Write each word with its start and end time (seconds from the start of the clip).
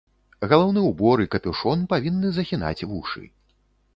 Галаўны 0.53 0.79
ўбор 0.85 1.17
і 1.25 1.29
капюшон 1.35 1.85
павінны 1.93 2.33
захінаць 2.39 2.87
вушы. 2.95 3.23